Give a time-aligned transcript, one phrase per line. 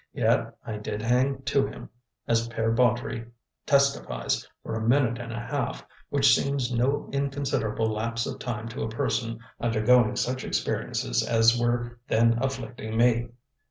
[0.13, 1.87] Yet I did hang to him,
[2.27, 3.27] as Pere Baudry
[3.67, 8.81] testifies, for a minute and a half, which seems no inconsiderable lapse of time to
[8.81, 13.27] a person undergoing such experiences as were then afflicting me.